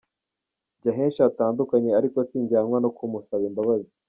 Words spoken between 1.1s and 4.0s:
hatandukanye, ariko sinjyanwa no kumusaba imbabazi.